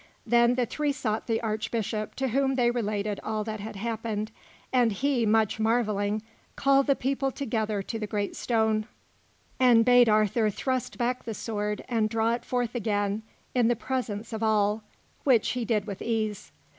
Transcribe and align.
Then 0.25 0.55
the 0.55 0.65
three 0.65 0.91
sought 0.91 1.27
the 1.27 1.39
Archbishop, 1.41 2.15
to 2.15 2.29
whom 2.29 2.55
they 2.55 2.71
related 2.71 3.19
all 3.23 3.43
that 3.43 3.59
had 3.59 3.75
happened; 3.75 4.31
and 4.73 4.91
he, 4.91 5.27
much 5.27 5.59
marvelling, 5.59 6.23
called 6.55 6.87
the 6.87 6.95
people 6.95 7.29
together 7.29 7.83
to 7.83 7.99
the 7.99 8.07
great 8.07 8.35
stone, 8.35 8.87
and 9.59 9.85
bade 9.85 10.09
Arthur 10.09 10.49
thrust 10.49 10.97
back 10.97 11.25
the 11.25 11.35
sword 11.35 11.85
and 11.87 12.09
draw 12.09 12.33
it 12.33 12.43
forth 12.43 12.73
again 12.73 13.21
in 13.53 13.67
the 13.67 13.75
presence 13.75 14.33
of 14.33 14.41
all, 14.41 14.81
which 15.23 15.49
he 15.49 15.65
did 15.65 15.85
with 15.85 16.01
ease. 16.01 16.51